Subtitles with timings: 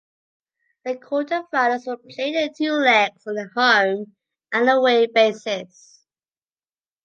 [0.83, 6.07] The quarter-finals were played in two legs on a home-and-away basis.